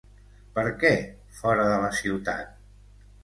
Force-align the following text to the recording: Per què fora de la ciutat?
Per 0.53 0.63
què 0.83 0.91
fora 1.41 1.67
de 1.73 1.77
la 1.83 1.91
ciutat? 1.99 2.57